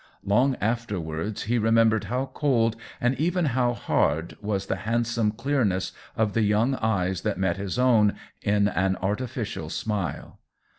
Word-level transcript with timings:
Long 0.25 0.55
afterwards 0.55 1.43
he 1.43 1.59
remembered 1.59 2.05
how 2.05 2.31
cold, 2.33 2.75
and 2.99 3.13
even 3.19 3.45
how 3.45 3.75
hard, 3.75 4.35
was 4.41 4.65
the 4.65 4.77
handsome 4.77 5.29
clearness 5.29 5.91
of 6.17 6.33
the 6.33 6.41
young 6.41 6.73
eyes 6.77 7.21
that 7.21 7.37
met 7.37 7.57
his 7.57 7.77
own 7.77 8.15
in 8.41 8.67
an 8.67 8.95
artificial 8.95 9.69
smile. 9.69 10.39